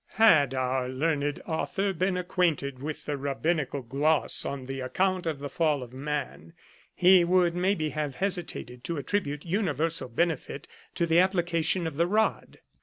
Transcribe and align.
Had 0.15 0.55
our 0.55 0.89
learned 0.89 1.43
author 1.45 1.93
been 1.93 2.17
acquainted 2.17 2.81
with 2.81 3.05
the 3.05 3.17
Rabbinical 3.17 3.83
gloss 3.83 4.45
on 4.47 4.65
the 4.65 4.79
account 4.79 5.27
of 5.27 5.37
the 5.37 5.47
Fall 5.47 5.83
of 5.83 5.93
Man, 5.93 6.53
he 6.95 7.23
would, 7.23 7.53
maybe, 7.53 7.89
have 7.89 8.15
hesitated 8.15 8.83
to 8.85 8.97
attribute 8.97 9.45
universal 9.45 10.09
benefit 10.09 10.67
to 10.95 11.05
the 11.05 11.19
application 11.19 11.85
of 11.85 11.97
the 11.97 12.07
rod. 12.07 12.61